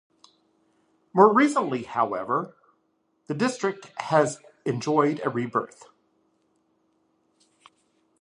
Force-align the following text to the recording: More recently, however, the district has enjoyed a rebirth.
More 1.13 1.31
recently, 1.31 1.83
however, 1.83 2.57
the 3.27 3.35
district 3.35 3.91
has 4.01 4.39
enjoyed 4.65 5.21
a 5.23 5.29
rebirth. 5.29 5.85